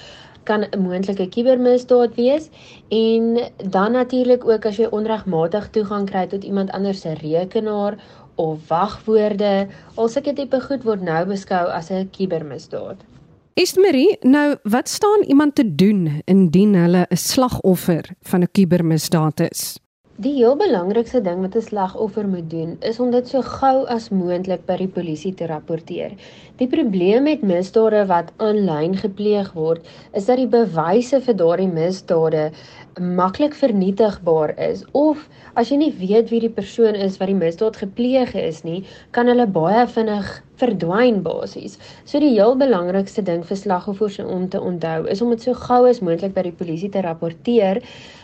kan 0.44 0.64
'n 0.64 0.80
moontlike 0.82 1.28
kubermisdaad 1.28 2.14
wees 2.14 2.48
en 2.88 3.50
dan 3.70 3.92
natuurlik 3.92 4.44
ook 4.48 4.66
as 4.66 4.76
jy 4.76 4.86
onregmatig 4.90 5.70
toegang 5.70 6.06
kry 6.10 6.26
tot 6.26 6.44
iemand 6.44 6.70
anders 6.70 7.00
se 7.00 7.12
rekenaar 7.14 7.94
of 8.34 8.68
wagwoorde, 8.68 9.68
al 9.94 10.08
sulke 10.08 10.32
tipe 10.32 10.60
goed 10.60 10.82
word 10.82 11.02
nou 11.02 11.26
beskou 11.26 11.68
as 11.68 11.90
'n 11.90 12.10
kubermisdaad. 12.16 13.09
Estmarie, 13.54 14.16
nou 14.20 14.56
wat 14.62 14.88
staan 14.88 15.22
iemand 15.26 15.54
te 15.54 15.74
doen 15.74 16.22
indien 16.24 16.74
hulle 16.74 17.06
'n 17.08 17.16
slagoffer 17.16 18.04
van 18.22 18.42
'n 18.42 18.50
kubermisdaad 18.52 19.40
is? 19.40 19.78
Die 20.20 20.34
heel 20.36 20.52
belangrikste 20.60 21.20
ding 21.24 21.38
wat 21.40 21.54
'n 21.56 21.64
slagoffer 21.64 22.26
moet 22.28 22.50
doen, 22.50 22.76
is 22.88 22.98
om 23.00 23.10
dit 23.10 23.28
so 23.28 23.40
gou 23.40 23.86
as 23.94 24.08
moontlik 24.10 24.66
by 24.66 24.76
die 24.76 24.88
polisie 24.96 25.32
te 25.34 25.46
rapporteer. 25.46 26.10
Die 26.58 26.68
probleem 26.68 27.22
met 27.22 27.46
misdade 27.52 28.02
wat 28.10 28.32
aanlyn 28.36 28.96
gepleeg 28.96 29.48
word, 29.54 29.86
is 30.12 30.26
dat 30.26 30.36
die 30.36 30.50
bewyse 30.56 31.22
vir 31.24 31.34
daardie 31.34 31.70
misdade 31.72 32.50
maklik 32.98 33.54
vernietigbaar 33.54 34.52
is 34.58 34.84
of 34.92 35.28
as 35.54 35.70
jy 35.70 35.76
nie 35.76 35.94
weet 35.98 36.28
wie 36.30 36.40
die 36.40 36.52
persoon 36.52 36.94
is 36.94 37.16
wat 37.16 37.32
die 37.32 37.40
misdaad 37.40 37.80
gepleeg 37.80 38.34
is 38.34 38.62
nie, 38.62 38.84
kan 39.16 39.26
hulle 39.26 39.46
baie 39.46 39.86
vinnig 39.86 40.42
verdwyn 40.60 41.22
basies. 41.24 41.78
So 42.04 42.20
die 42.20 42.34
heel 42.34 42.56
belangrikste 42.60 43.22
ding 43.24 43.42
vir 43.48 43.56
slagoffers 43.56 44.18
om 44.20 44.48
te 44.48 44.60
onthou 44.60 45.06
is 45.08 45.22
om 45.22 45.30
dit 45.30 45.42
so 45.42 45.54
gou 45.54 45.86
as 45.88 46.02
moontlik 46.04 46.34
by 46.36 46.42
die 46.42 46.58
polisie 46.60 46.90
te 46.92 47.00
rapporteer 47.00 47.80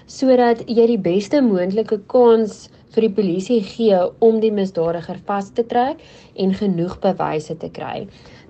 sodat 0.06 0.62
jy 0.66 0.86
die 0.86 1.02
beste 1.02 1.42
moontlike 1.42 1.98
kans 2.10 2.68
vir 2.94 3.08
die 3.08 3.14
polisie 3.18 3.60
gee 3.62 3.98
om 4.24 4.40
die 4.40 4.52
misdadiger 4.54 5.18
vas 5.26 5.50
te 5.52 5.64
trek 5.66 6.00
en 6.34 6.54
genoeg 6.54 6.98
bewyse 7.02 7.56
te 7.60 7.70
kry. 7.70 8.06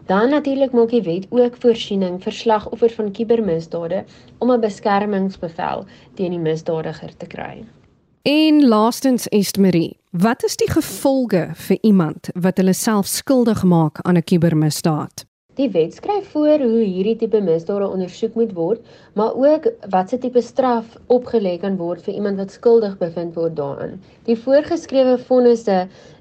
Dan 0.07 0.31
natuurlik 0.31 0.73
maak 0.73 0.93
die 0.95 1.03
wet 1.03 1.27
ook 1.35 1.57
voorsiening 1.63 2.21
vir 2.23 2.33
slagoffers 2.33 2.95
van 2.95 3.11
kubermisdade 3.13 4.05
om 4.39 4.53
'n 4.53 4.61
beskermingsbevel 4.61 5.85
teen 6.15 6.31
die 6.31 6.39
misdadiger 6.39 7.17
te 7.17 7.27
kry. 7.27 7.65
En 8.23 8.69
laastens 8.69 9.29
Estmarie, 9.29 9.99
wat 10.11 10.45
is 10.45 10.57
die 10.57 10.71
gevolge 10.71 11.51
vir 11.55 11.79
iemand 11.83 12.29
wat 12.35 12.57
hulle 12.57 12.73
self 12.73 13.07
skuldig 13.07 13.63
maak 13.63 13.99
aan 14.03 14.17
'n 14.17 14.23
kubermisdaad? 14.23 15.27
Die 15.57 15.71
wet 15.73 15.95
skryf 15.97 16.27
voor 16.35 16.61
hoe 16.61 16.83
hierdie 16.85 17.15
tipe 17.17 17.39
misdade 17.41 17.87
ondersoek 17.89 18.35
moet 18.37 18.51
word, 18.53 18.81
maar 19.17 19.33
ook 19.41 19.69
watse 19.95 20.19
tipe 20.21 20.43
straf 20.45 20.99
opgelê 21.17 21.55
kan 21.63 21.79
word 21.81 22.03
vir 22.05 22.19
iemand 22.19 22.43
wat 22.43 22.53
skuldig 22.53 22.99
bevind 23.01 23.39
word 23.41 23.55
daaraan. 23.57 23.95
Die 24.29 24.37
voorgeskrewe 24.37 25.15
vonnisse 25.31 25.79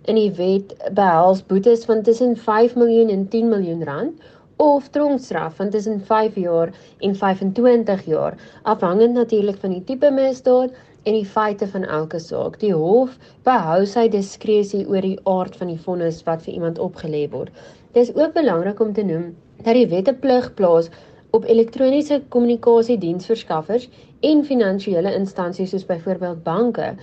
in 0.07 0.15
die 0.21 0.31
wet 0.39 0.71
behels 1.01 1.43
boetes 1.51 1.83
van 1.89 2.05
tussen 2.07 2.37
5 2.45 2.77
miljoen 2.79 3.11
en 3.11 3.27
10 3.35 3.51
miljoen 3.51 3.83
rand 3.83 4.31
of 4.63 4.87
tronkstraf 4.95 5.59
van 5.59 5.69
tussen 5.69 5.99
5 5.99 6.39
jaar 6.39 6.71
en 7.03 7.15
25 7.15 8.05
jaar, 8.05 8.39
afhangend 8.63 9.19
natuurlik 9.19 9.59
van 9.59 9.75
die 9.75 9.83
tipe 9.83 10.15
misdaad 10.15 10.71
en 11.05 11.13
die 11.13 11.25
feite 11.37 11.67
van 11.69 11.83
elke 11.85 12.19
saak. 12.19 12.59
Die 12.61 12.73
hof 12.73 13.17
behou 13.47 13.81
sy 13.89 14.07
diskresie 14.09 14.85
oor 14.89 15.05
die 15.05 15.19
aard 15.29 15.57
van 15.59 15.69
die 15.73 15.81
vonnis 15.87 16.23
wat 16.27 16.45
vir 16.45 16.55
iemand 16.57 16.81
opgelê 16.81 17.25
word. 17.33 17.51
Dit 17.93 18.07
is 18.07 18.15
ook 18.15 18.33
belangrik 18.33 18.81
om 18.81 18.93
te 18.93 19.05
noem 19.05 19.27
dat 19.61 19.77
die 19.77 19.87
wette 19.91 20.13
plig 20.25 20.49
plaas 20.57 20.89
op 21.35 21.45
elektroniese 21.51 22.21
kommunikasiediensverskaffers 22.33 23.87
en 24.29 24.43
finansiële 24.49 25.13
instansies 25.15 25.73
soos 25.75 25.85
byvoorbeeld 25.87 26.43
banke 26.43 26.93